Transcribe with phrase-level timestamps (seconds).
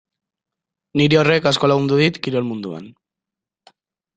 [1.01, 2.89] Niri horrek asko lagundu dit kirol munduan.